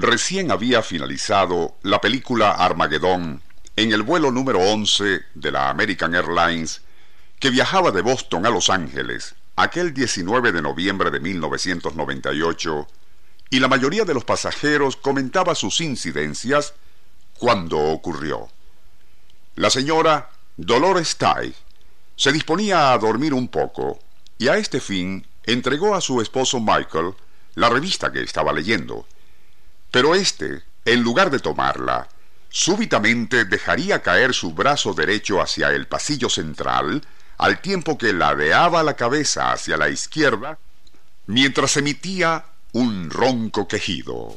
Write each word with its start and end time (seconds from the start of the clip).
Recién 0.00 0.52
había 0.52 0.84
finalizado 0.84 1.74
la 1.82 2.00
película 2.00 2.52
Armagedón 2.52 3.42
en 3.74 3.92
el 3.92 4.04
vuelo 4.04 4.30
número 4.30 4.60
11 4.60 5.22
de 5.34 5.50
la 5.50 5.70
American 5.70 6.14
Airlines 6.14 6.82
que 7.40 7.50
viajaba 7.50 7.90
de 7.90 8.02
Boston 8.02 8.46
a 8.46 8.50
Los 8.50 8.70
Ángeles 8.70 9.34
aquel 9.56 9.92
19 9.92 10.52
de 10.52 10.62
noviembre 10.62 11.10
de 11.10 11.18
1998 11.18 12.86
y 13.50 13.58
la 13.58 13.66
mayoría 13.66 14.04
de 14.04 14.14
los 14.14 14.24
pasajeros 14.24 14.94
comentaba 14.94 15.56
sus 15.56 15.80
incidencias 15.80 16.74
cuando 17.36 17.80
ocurrió. 17.80 18.46
La 19.56 19.68
señora 19.68 20.30
Dolores 20.56 21.16
Ty 21.16 21.52
se 22.14 22.30
disponía 22.30 22.92
a 22.92 22.98
dormir 22.98 23.34
un 23.34 23.48
poco 23.48 23.98
y 24.38 24.46
a 24.46 24.58
este 24.58 24.78
fin 24.78 25.26
entregó 25.42 25.96
a 25.96 26.00
su 26.00 26.20
esposo 26.20 26.60
Michael 26.60 27.14
la 27.56 27.68
revista 27.68 28.12
que 28.12 28.22
estaba 28.22 28.52
leyendo. 28.52 29.04
Pero 29.90 30.14
éste, 30.14 30.62
en 30.84 31.02
lugar 31.02 31.30
de 31.30 31.38
tomarla, 31.38 32.08
súbitamente 32.48 33.44
dejaría 33.44 34.02
caer 34.02 34.34
su 34.34 34.52
brazo 34.52 34.94
derecho 34.94 35.40
hacia 35.40 35.70
el 35.70 35.86
pasillo 35.86 36.28
central, 36.28 37.06
al 37.36 37.60
tiempo 37.60 37.96
que 37.96 38.12
ladeaba 38.12 38.82
la 38.82 38.96
cabeza 38.96 39.52
hacia 39.52 39.76
la 39.76 39.88
izquierda, 39.88 40.58
mientras 41.26 41.76
emitía 41.76 42.44
un 42.72 43.10
ronco 43.10 43.68
quejido. 43.68 44.36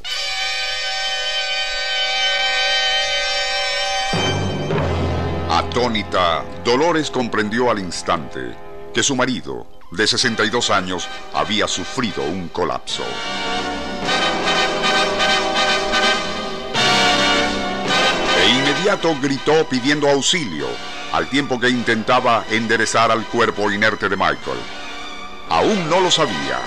Atónita, 5.50 6.44
Dolores 6.64 7.10
comprendió 7.10 7.70
al 7.70 7.78
instante 7.78 8.56
que 8.94 9.02
su 9.02 9.16
marido, 9.16 9.66
de 9.90 10.06
62 10.06 10.70
años, 10.70 11.08
había 11.34 11.68
sufrido 11.68 12.22
un 12.22 12.48
colapso. 12.48 13.04
Inmediato 18.82 19.16
gritó 19.22 19.68
pidiendo 19.68 20.08
auxilio, 20.08 20.66
al 21.12 21.30
tiempo 21.30 21.60
que 21.60 21.68
intentaba 21.68 22.44
enderezar 22.50 23.12
al 23.12 23.24
cuerpo 23.26 23.70
inerte 23.70 24.08
de 24.08 24.16
Michael. 24.16 24.58
Aún 25.50 25.88
no 25.88 26.00
lo 26.00 26.10
sabía, 26.10 26.58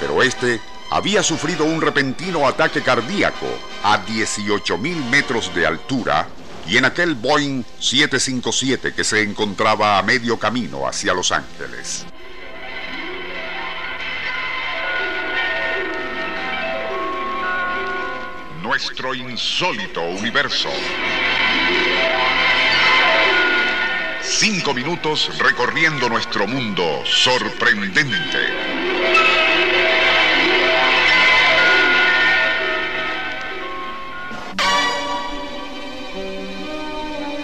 pero 0.00 0.20
este 0.20 0.60
había 0.90 1.22
sufrido 1.22 1.64
un 1.64 1.80
repentino 1.80 2.48
ataque 2.48 2.82
cardíaco 2.82 3.46
a 3.84 4.04
18.000 4.04 5.10
metros 5.10 5.54
de 5.54 5.64
altura 5.64 6.26
y 6.66 6.76
en 6.76 6.86
aquel 6.86 7.14
Boeing 7.14 7.62
757 7.78 8.92
que 8.92 9.04
se 9.04 9.22
encontraba 9.22 9.96
a 9.96 10.02
medio 10.02 10.40
camino 10.40 10.88
hacia 10.88 11.14
Los 11.14 11.30
Ángeles. 11.30 12.04
Nuestro 18.60 19.14
insólito 19.14 20.02
universo. 20.02 20.68
Cinco 24.22 24.72
minutos 24.72 25.38
recorriendo 25.38 26.08
nuestro 26.08 26.46
mundo 26.46 27.02
sorprendente. 27.04 28.38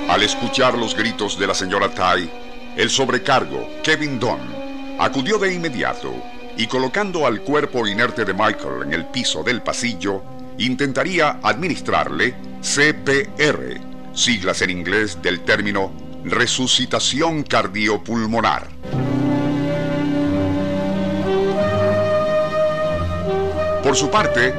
Al 0.09 0.23
escuchar 0.23 0.79
los 0.79 0.97
gritos 0.97 1.39
de 1.39 1.47
la 1.47 1.55
señora 1.55 1.91
Tai, 1.91 2.31
el 2.77 2.89
sobrecargo, 2.89 3.69
Kevin 3.83 4.19
Dunn, 4.19 4.97
acudió 4.99 5.37
de 5.39 5.53
inmediato 5.53 6.15
y 6.57 6.67
colocando 6.67 7.27
al 7.27 7.43
cuerpo 7.43 7.87
inerte 7.87 8.25
de 8.25 8.33
Michael 8.33 8.85
en 8.85 8.95
el 8.95 9.05
piso 9.07 9.43
del 9.43 9.63
pasillo, 9.63 10.23
intentaría 10.59 11.41
administrarle 11.43 12.35
CPR, 12.63 13.96
siglas 14.17 14.63
en 14.63 14.71
inglés 14.71 15.23
del 15.23 15.45
término 15.45 15.93
resucitación 16.25 17.45
cardiopulmonar. 17.45 18.69
Por 23.85 23.95
su 23.95 24.11
parte, 24.11 24.53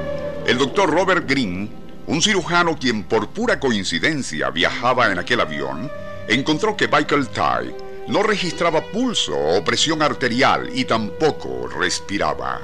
el 0.45 0.57
doctor 0.57 0.89
Robert 0.89 1.29
Green 1.29 1.69
un 2.07 2.21
cirujano 2.21 2.77
quien 2.79 3.03
por 3.03 3.29
pura 3.29 3.59
coincidencia 3.59 4.49
viajaba 4.49 5.11
en 5.11 5.19
aquel 5.19 5.41
avión, 5.41 5.91
encontró 6.29 6.77
que 6.77 6.87
Michael 6.87 7.27
Ty 7.27 7.73
no 8.07 8.23
registraba 8.23 8.81
pulso 8.81 9.37
o 9.37 9.63
presión 9.63 10.01
arterial 10.01 10.69
y 10.73 10.85
tampoco 10.85 11.67
respiraba. 11.67 12.61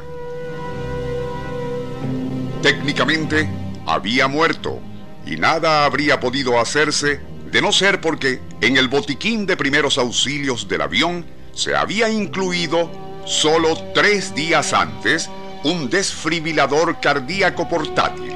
Técnicamente, 2.62 3.50
había 3.86 4.30
muerto 4.30 4.80
y 5.26 5.38
nada 5.38 5.86
habría 5.86 6.20
podido 6.20 6.60
hacerse 6.60 7.22
de 7.52 7.62
no 7.62 7.72
ser 7.72 8.02
porque 8.02 8.42
en 8.62 8.78
el 8.78 8.88
botiquín 8.88 9.46
de 9.46 9.56
primeros 9.56 9.98
auxilios 9.98 10.68
del 10.68 10.82
avión 10.82 11.26
se 11.54 11.76
había 11.76 12.10
incluido 12.10 12.92
solo 13.26 13.78
tres 13.94 14.34
días 14.34 14.74
antes 14.74 15.30
un 15.64 15.90
desfibrilador 15.90 17.00
cardíaco 17.00 17.70
portátil. 17.70 18.34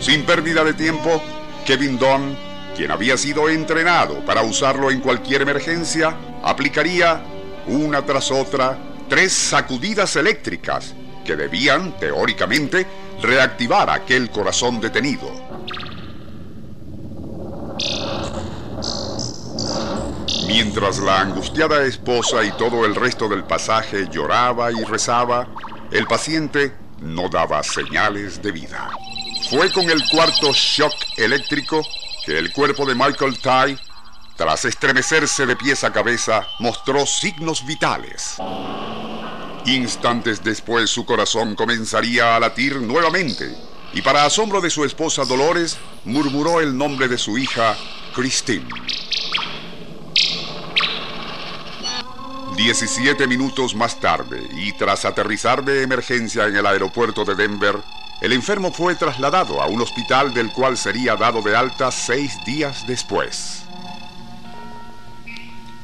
Sin 0.00 0.22
pérdida 0.24 0.62
de 0.62 0.74
tiempo, 0.74 1.22
Kevin 1.64 1.98
Dunn, 1.98 2.36
quien 2.76 2.90
había 2.90 3.16
sido 3.16 3.48
entrenado 3.48 4.24
para 4.24 4.42
usarlo 4.42 4.90
en 4.90 5.00
cualquier 5.00 5.42
emergencia, 5.42 6.14
aplicaría 6.44 7.22
una 7.66 8.04
tras 8.04 8.30
otra 8.30 8.78
tres 9.08 9.32
sacudidas 9.32 10.14
eléctricas 10.14 10.94
que 11.26 11.36
debían, 11.36 11.98
teóricamente, 11.98 12.86
reactivar 13.20 13.90
aquel 13.90 14.30
corazón 14.30 14.80
detenido. 14.80 15.30
Mientras 20.46 20.98
la 20.98 21.20
angustiada 21.20 21.84
esposa 21.84 22.44
y 22.44 22.52
todo 22.52 22.86
el 22.86 22.94
resto 22.94 23.28
del 23.28 23.44
pasaje 23.44 24.08
lloraba 24.10 24.70
y 24.72 24.82
rezaba, 24.84 25.48
el 25.90 26.06
paciente 26.06 26.72
no 27.00 27.28
daba 27.28 27.62
señales 27.62 28.40
de 28.40 28.52
vida. 28.52 28.88
Fue 29.50 29.70
con 29.72 29.90
el 29.90 30.00
cuarto 30.08 30.52
shock 30.52 30.94
eléctrico 31.16 31.82
que 32.24 32.38
el 32.38 32.52
cuerpo 32.52 32.86
de 32.86 32.94
Michael 32.94 33.38
Ty, 33.38 33.78
tras 34.36 34.64
estremecerse 34.64 35.46
de 35.46 35.56
pies 35.56 35.84
a 35.84 35.92
cabeza, 35.92 36.46
mostró 36.58 37.06
signos 37.06 37.64
vitales. 37.66 38.36
Instantes 39.66 40.44
después 40.44 40.90
su 40.90 41.04
corazón 41.04 41.56
comenzaría 41.56 42.36
a 42.36 42.40
latir 42.40 42.76
nuevamente 42.76 43.52
y 43.92 44.00
para 44.00 44.24
asombro 44.24 44.60
de 44.60 44.70
su 44.70 44.84
esposa 44.84 45.24
Dolores 45.24 45.76
murmuró 46.04 46.60
el 46.60 46.78
nombre 46.78 47.08
de 47.08 47.18
su 47.18 47.36
hija 47.36 47.76
Christine. 48.14 48.68
Diecisiete 52.56 53.26
minutos 53.26 53.74
más 53.74 53.98
tarde 54.00 54.40
y 54.56 54.72
tras 54.72 55.04
aterrizar 55.04 55.64
de 55.64 55.82
emergencia 55.82 56.46
en 56.46 56.56
el 56.56 56.64
aeropuerto 56.64 57.24
de 57.24 57.34
Denver, 57.34 57.82
el 58.20 58.32
enfermo 58.32 58.72
fue 58.72 58.94
trasladado 58.94 59.60
a 59.60 59.66
un 59.66 59.82
hospital 59.82 60.32
del 60.32 60.52
cual 60.52 60.78
sería 60.78 61.16
dado 61.16 61.42
de 61.42 61.56
alta 61.56 61.90
seis 61.90 62.38
días 62.44 62.86
después. 62.86 63.65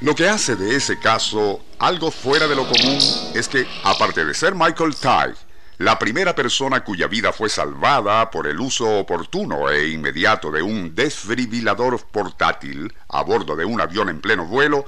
Lo 0.03 0.17
que 0.17 0.29
hace 0.29 0.57
de 0.57 0.75
ese 0.75 0.99
caso 0.99 1.65
algo 1.79 2.11
fuera 2.11 2.49
de 2.49 2.57
lo 2.57 2.67
común 2.67 2.99
es 3.37 3.47
que, 3.47 3.69
aparte 3.85 4.25
de 4.25 4.35
ser 4.35 4.53
Michael 4.53 4.97
Ty, 4.97 5.33
la 5.79 5.97
primera 5.97 6.35
persona 6.35 6.83
cuya 6.83 7.07
vida 7.07 7.33
fue 7.33 7.49
salvada 7.49 8.29
por 8.29 8.49
el 8.49 8.59
uso 8.59 8.99
oportuno 8.99 9.71
e 9.71 9.91
inmediato 9.91 10.51
de 10.51 10.61
un 10.61 10.93
desfibrilador 10.97 12.05
portátil 12.07 12.93
a 13.11 13.23
bordo 13.23 13.55
de 13.55 13.65
un 13.65 13.81
avión 13.81 14.09
en 14.09 14.21
pleno 14.21 14.45
vuelo, 14.45 14.87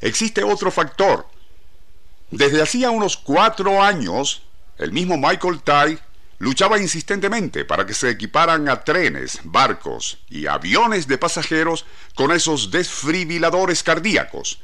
existe 0.00 0.42
otro 0.42 0.72
factor. 0.72 1.28
Desde 2.32 2.60
hacía 2.60 2.90
unos 2.90 3.16
cuatro 3.16 3.84
años, 3.84 4.42
el 4.78 4.90
mismo 4.90 5.16
Michael 5.16 5.62
Ty 5.62 6.00
luchaba 6.38 6.78
insistentemente 6.78 7.64
para 7.64 7.86
que 7.86 7.94
se 7.94 8.10
equiparan 8.10 8.68
a 8.68 8.82
trenes, 8.82 9.40
barcos 9.44 10.18
y 10.28 10.46
aviones 10.46 11.06
de 11.06 11.18
pasajeros 11.18 11.86
con 12.14 12.32
esos 12.32 12.70
desfibriladores 12.70 13.82
cardíacos. 13.82 14.60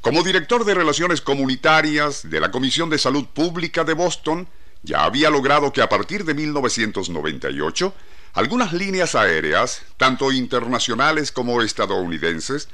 Como 0.00 0.22
director 0.22 0.64
de 0.64 0.74
Relaciones 0.74 1.20
Comunitarias 1.20 2.28
de 2.28 2.40
la 2.40 2.50
Comisión 2.50 2.90
de 2.90 2.98
Salud 2.98 3.26
Pública 3.26 3.84
de 3.84 3.94
Boston, 3.94 4.48
ya 4.82 5.04
había 5.04 5.30
logrado 5.30 5.72
que 5.72 5.80
a 5.80 5.88
partir 5.88 6.24
de 6.24 6.34
1998 6.34 7.94
algunas 8.34 8.72
líneas 8.72 9.14
aéreas, 9.14 9.82
tanto 9.96 10.32
internacionales 10.32 11.32
como 11.32 11.62
estadounidenses, 11.62 12.68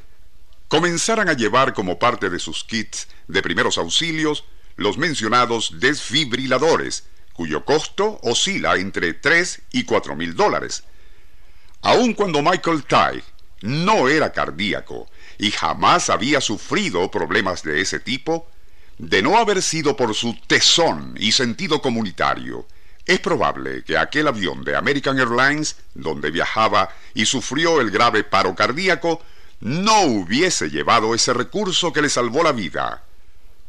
comenzaran 0.69 1.29
a 1.29 1.35
llevar 1.35 1.75
como 1.75 1.99
parte 1.99 2.31
de 2.31 2.39
sus 2.39 2.65
kits 2.65 3.09
de 3.29 3.43
primeros 3.43 3.77
auxilios 3.77 4.45
los 4.77 4.99
mencionados 4.99 5.79
desfibriladores, 5.79 7.05
cuyo 7.33 7.65
costo 7.65 8.19
oscila 8.23 8.77
entre 8.77 9.15
3 9.15 9.63
y 9.73 9.85
4 9.85 10.17
mil 10.17 10.35
dólares. 10.35 10.85
Aun 11.83 12.15
cuando 12.15 12.43
Michael 12.43 12.85
Ty 12.85 13.23
no 13.63 14.09
era 14.09 14.33
cardíaco 14.33 15.09
y 15.39 15.51
jamás 15.51 16.11
había 16.11 16.41
sufrido 16.41 17.11
problemas 17.11 17.63
de 17.63 17.81
ese 17.81 18.01
tipo, 18.01 18.49
De 18.99 19.23
no 19.23 19.39
haber 19.39 19.63
sido 19.63 19.97
por 19.97 20.15
su 20.15 20.37
tesón 20.47 21.15
y 21.19 21.33
sentido 21.33 21.81
comunitario, 21.81 22.67
es 23.07 23.19
probable 23.19 23.83
que 23.83 23.97
aquel 23.97 24.29
avión 24.29 24.63
de 24.63 24.77
American 24.77 25.19
Airlines, 25.19 25.77
donde 25.95 26.31
viajaba 26.31 26.91
y 27.15 27.25
sufrió 27.25 27.81
el 27.81 27.91
grave 27.91 28.25
paro 28.25 28.55
cardíaco, 28.55 29.23
no 29.61 30.03
hubiese 30.03 30.69
llevado 30.71 31.15
ese 31.15 31.33
recurso 31.33 31.93
que 31.93 32.03
le 32.03 32.09
salvó 32.09 32.43
la 32.43 32.53
vida. 32.53 33.03